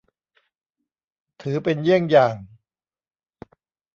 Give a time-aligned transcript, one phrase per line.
[1.41, 2.35] ถือเป็นเยี่ยงอย่าง